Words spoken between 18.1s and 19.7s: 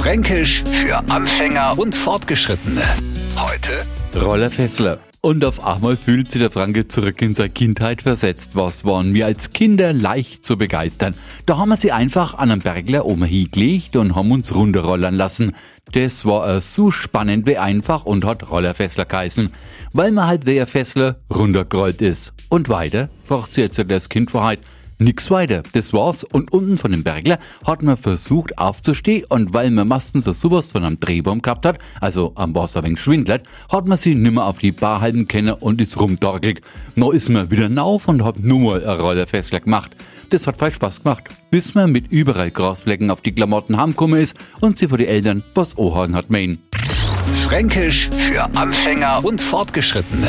hat Rollerfessler geheißen,